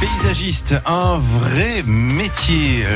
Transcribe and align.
Paysagiste, 0.00 0.76
un 0.86 1.18
vrai 1.18 1.82
métier. 1.84 2.86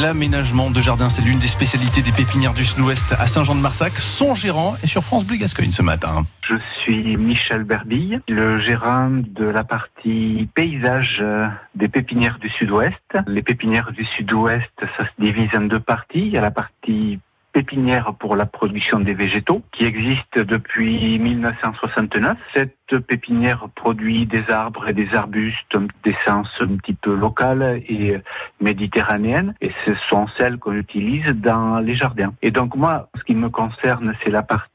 L'aménagement 0.00 0.72
de 0.72 0.80
jardin, 0.80 1.08
c'est 1.08 1.22
l'une 1.22 1.38
des 1.38 1.46
spécialités 1.46 2.02
des 2.02 2.10
pépinières 2.10 2.54
du 2.54 2.64
Sud-Ouest 2.64 3.12
à 3.12 3.28
Saint-Jean-de-Marsac. 3.28 3.92
Son 3.92 4.34
gérant 4.34 4.74
est 4.82 4.88
sur 4.88 5.04
France 5.04 5.24
Bleu 5.24 5.36
Gascogne 5.36 5.70
ce 5.70 5.82
matin. 5.82 6.24
Je 6.48 6.56
suis 6.80 7.16
Michel 7.16 7.62
Berbille, 7.62 8.20
le 8.28 8.58
gérant 8.58 9.10
de 9.10 9.44
la 9.44 9.62
partie 9.62 10.48
paysage 10.52 11.18
euh, 11.20 11.46
des 11.76 11.86
pépinières 11.86 12.40
du 12.40 12.48
Sud-Ouest. 12.48 12.96
Les 13.28 13.42
pépinières 13.42 13.92
du 13.92 14.04
Sud-Ouest, 14.04 14.72
ça 14.98 15.04
se 15.04 15.22
divise 15.22 15.50
en 15.56 15.62
deux 15.62 15.78
parties. 15.78 16.26
Il 16.26 16.32
y 16.32 16.36
a 16.36 16.40
la 16.40 16.50
partie 16.50 17.20
pépinière 17.52 18.14
pour 18.18 18.36
la 18.36 18.46
production 18.46 19.00
des 19.00 19.14
végétaux 19.14 19.62
qui 19.72 19.84
existe 19.84 20.38
depuis 20.38 21.18
1969. 21.18 22.36
Cette 22.54 22.98
pépinière 23.06 23.68
produit 23.74 24.26
des 24.26 24.44
arbres 24.50 24.88
et 24.88 24.92
des 24.92 25.08
arbustes 25.14 25.76
d'essence 26.04 26.50
un 26.60 26.76
petit 26.76 26.94
peu 26.94 27.14
locale 27.14 27.82
et 27.88 28.16
méditerranéenne 28.60 29.54
et 29.60 29.70
ce 29.84 29.94
sont 30.08 30.26
celles 30.38 30.58
qu'on 30.58 30.74
utilise 30.74 31.26
dans 31.34 31.78
les 31.78 31.94
jardins. 31.94 32.32
Et 32.42 32.50
donc 32.50 32.74
moi, 32.74 33.08
ce 33.16 33.24
qui 33.24 33.34
me 33.34 33.48
concerne, 33.48 34.14
c'est 34.22 34.30
la 34.30 34.42
partie 34.42 34.70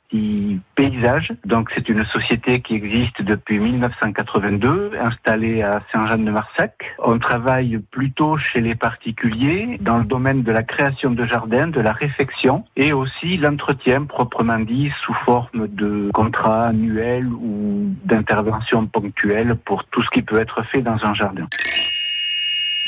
paysage. 0.76 1.34
Donc 1.46 1.70
c'est 1.74 1.88
une 1.90 2.06
société 2.06 2.62
qui 2.62 2.76
existe 2.76 3.22
depuis 3.22 3.60
1982, 3.60 4.92
installée 5.00 5.62
à 5.62 5.82
Saint-Jean-de-Marsac. 5.92 6.96
On 7.00 7.20
travaille 7.20 7.80
plutôt 7.92 8.38
chez 8.38 8.62
les 8.62 8.76
particuliers 8.76 9.78
dans 9.82 9.98
le 9.98 10.06
domaine 10.06 10.44
de 10.44 10.52
la 10.52 10.64
création 10.64 11.12
de 11.12 11.26
jardins, 11.26 11.68
de 11.68 11.82
la 11.82 11.92
réfection 11.92 12.66
et 12.76 12.94
aussi 12.94 13.38
l'entretien 13.38 14.06
proprement 14.06 14.60
dit 14.60 14.92
sous 15.04 15.14
forme 15.26 15.68
de 15.68 16.10
contrat 16.14 16.68
annuel 16.68 17.28
ou 17.28 17.94
d'intervention 18.06 18.86
ponctuelle 18.88 19.56
pour 19.66 19.86
tout 19.86 20.02
ce 20.02 20.10
qui 20.10 20.22
peut 20.22 20.40
être 20.40 20.64
fait 20.72 20.82
dans 20.82 21.04
un 21.04 21.14
jardin. 21.14 21.48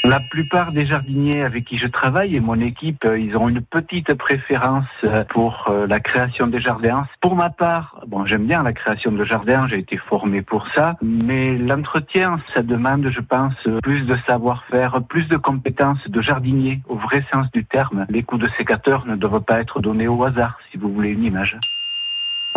La 0.08 0.22
plupart 0.22 0.72
des 0.72 0.86
jardiniers 0.86 1.42
avec 1.42 1.66
qui 1.66 1.78
je 1.78 1.86
travaille 1.86 2.38
et 2.38 2.40
mon 2.40 2.58
équipe, 2.62 3.04
euh, 3.04 3.20
ils 3.20 3.36
ont 3.36 3.50
une 3.50 3.60
petite 3.60 4.14
préférence 4.14 4.86
euh, 5.04 5.26
pour 5.26 5.66
euh, 5.68 5.86
la 5.86 6.00
création 6.00 6.48
des 6.48 6.62
jardins. 6.62 7.06
Pour 7.20 7.36
ma 7.36 7.50
part, 7.50 8.00
bon, 8.08 8.26
j'aime 8.26 8.46
bien 8.46 8.64
la 8.64 8.72
création 8.72 9.12
de 9.12 9.26
jardins, 9.26 9.68
j'ai 9.68 9.80
été 9.80 9.98
formé 9.98 10.42
pour 10.42 10.66
ça, 10.74 10.96
mais 11.02 11.58
l'entretien, 11.58 12.40
ça 12.56 12.62
demande, 12.62 13.10
je 13.10 13.20
pense, 13.20 13.56
plus 13.84 14.04
de 14.04 14.16
savoir-faire, 14.26 15.04
plus 15.04 15.28
de 15.28 15.36
compétences 15.36 16.10
de 16.10 16.22
jardinier 16.22 16.80
au 16.88 16.96
vrai 16.96 17.26
sens 17.34 17.52
du 17.52 17.66
terme. 17.66 18.06
Les 18.08 18.24
coups 18.24 18.44
de 18.44 18.50
sécateur 18.58 19.06
ne 19.08 19.18
doivent 19.18 19.42
pas 19.42 19.60
être 19.60 19.82
donnés 19.82 20.08
au 20.08 20.24
hasard, 20.24 20.58
si 20.72 20.78
vous 20.78 20.94
voulez 20.94 21.10
une 21.10 21.26
image 21.26 21.58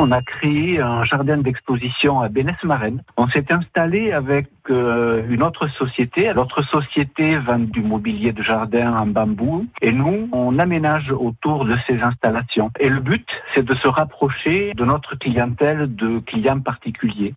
on 0.00 0.12
a 0.12 0.22
créé 0.22 0.80
un 0.80 1.04
jardin 1.04 1.36
d'exposition 1.38 2.20
à 2.20 2.28
Bénès-Marenne. 2.28 3.02
On 3.16 3.28
s'est 3.28 3.52
installé 3.52 4.12
avec 4.12 4.48
euh, 4.70 5.22
une 5.28 5.42
autre 5.42 5.68
société. 5.68 6.32
L'autre 6.32 6.62
société 6.62 7.36
vend 7.36 7.58
du 7.58 7.82
mobilier 7.82 8.32
de 8.32 8.42
jardin 8.42 8.96
en 8.96 9.06
bambou 9.06 9.66
et 9.82 9.92
nous, 9.92 10.28
on 10.32 10.58
aménage 10.58 11.10
autour 11.12 11.64
de 11.66 11.76
ces 11.86 12.00
installations. 12.00 12.70
Et 12.80 12.88
le 12.88 13.00
but, 13.00 13.28
c'est 13.54 13.64
de 13.64 13.74
se 13.74 13.88
rapprocher 13.88 14.72
de 14.74 14.84
notre 14.84 15.16
clientèle 15.16 15.94
de 15.94 16.18
clients 16.20 16.60
particuliers. 16.60 17.34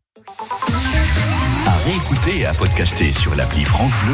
À 1.67 1.77
réécouter 1.86 2.39
et 2.42 2.45
à 2.45 2.53
podcaster 2.53 3.11
sur 3.11 3.36
l'appli 3.36 3.66
France 3.66 3.94
Bleu 4.05 4.11